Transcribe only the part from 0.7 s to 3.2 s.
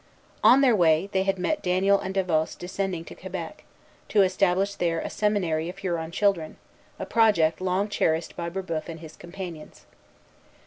way, they had met Daniel and Davost descending to